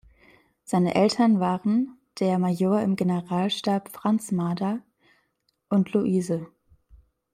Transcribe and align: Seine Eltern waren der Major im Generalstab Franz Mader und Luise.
Seine 0.63 0.95
Eltern 0.95 1.39
waren 1.39 1.99
der 2.19 2.39
Major 2.39 2.81
im 2.81 2.95
Generalstab 2.95 3.89
Franz 3.89 4.31
Mader 4.31 4.81
und 5.69 5.93
Luise. 5.93 6.47